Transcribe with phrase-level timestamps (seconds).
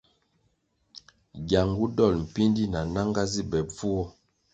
[1.47, 4.03] Giangu dol mpíndí na nanga zi be bvuo.